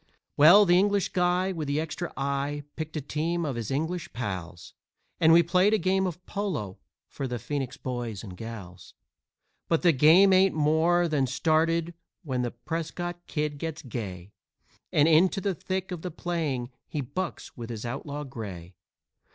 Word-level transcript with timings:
"Well, 0.35 0.65
the 0.65 0.79
English 0.79 1.09
guy 1.09 1.51
with 1.51 1.67
the 1.67 1.79
extra 1.79 2.11
eye 2.17 2.63
picked 2.75 2.97
a 2.97 3.01
team 3.01 3.45
of 3.45 3.55
his 3.55 3.69
English 3.69 4.11
pals, 4.13 4.73
And 5.19 5.31
we 5.31 5.43
played 5.43 5.75
a 5.75 5.77
game 5.77 6.07
of 6.07 6.25
polo 6.25 6.79
for 7.07 7.27
the 7.27 7.37
Phoenix 7.37 7.77
boys 7.77 8.23
and 8.23 8.35
gals. 8.35 8.95
But 9.67 9.83
the 9.83 9.91
game 9.91 10.33
ain't 10.33 10.55
more 10.55 11.07
than 11.07 11.27
started 11.27 11.93
when 12.23 12.41
the 12.41 12.49
Prescott 12.49 13.27
Kid 13.27 13.59
gets 13.59 13.83
gay 13.83 14.31
And 14.91 15.07
into 15.07 15.39
the 15.39 15.53
thick 15.53 15.91
of 15.91 16.01
the 16.01 16.09
playing 16.09 16.71
he 16.87 17.01
bucks 17.01 17.55
with 17.55 17.69
his 17.69 17.85
outlaw 17.85 18.23
gray. 18.23 18.73